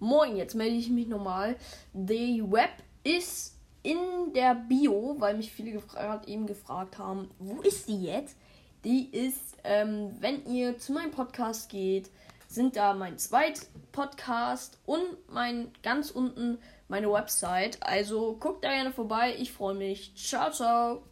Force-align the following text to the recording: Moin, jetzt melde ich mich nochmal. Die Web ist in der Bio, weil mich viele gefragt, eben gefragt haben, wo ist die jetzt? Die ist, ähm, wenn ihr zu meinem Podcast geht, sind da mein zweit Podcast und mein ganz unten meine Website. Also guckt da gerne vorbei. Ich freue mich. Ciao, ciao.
Moin, 0.00 0.36
jetzt 0.36 0.54
melde 0.54 0.76
ich 0.76 0.88
mich 0.88 1.08
nochmal. 1.08 1.56
Die 1.92 2.42
Web 2.42 2.70
ist 3.04 3.54
in 3.82 4.32
der 4.34 4.54
Bio, 4.54 5.16
weil 5.18 5.36
mich 5.36 5.52
viele 5.52 5.72
gefragt, 5.72 6.26
eben 6.26 6.46
gefragt 6.46 6.96
haben, 6.98 7.30
wo 7.38 7.60
ist 7.60 7.86
die 7.86 8.04
jetzt? 8.04 8.34
Die 8.82 9.10
ist, 9.10 9.58
ähm, 9.62 10.16
wenn 10.20 10.46
ihr 10.46 10.78
zu 10.78 10.92
meinem 10.92 11.10
Podcast 11.10 11.68
geht, 11.68 12.10
sind 12.48 12.76
da 12.76 12.94
mein 12.94 13.18
zweit 13.18 13.66
Podcast 13.92 14.78
und 14.86 15.04
mein 15.28 15.70
ganz 15.82 16.10
unten 16.10 16.58
meine 16.88 17.12
Website. 17.12 17.78
Also 17.82 18.36
guckt 18.40 18.64
da 18.64 18.70
gerne 18.70 18.92
vorbei. 18.92 19.36
Ich 19.38 19.52
freue 19.52 19.74
mich. 19.74 20.14
Ciao, 20.16 20.50
ciao. 20.50 21.02